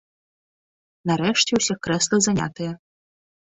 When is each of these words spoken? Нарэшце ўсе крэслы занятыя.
Нарэшце 1.11 1.51
ўсе 1.61 1.73
крэслы 1.85 2.23
занятыя. 2.31 2.71